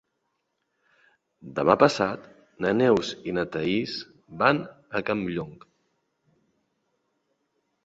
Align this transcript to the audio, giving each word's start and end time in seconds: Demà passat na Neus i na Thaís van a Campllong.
Demà 1.59 1.75
passat 1.83 2.23
na 2.65 2.71
Neus 2.79 3.13
i 3.33 3.37
na 3.39 3.45
Thaís 3.57 3.95
van 4.41 4.65
a 5.01 5.05
Campllong. 5.11 5.55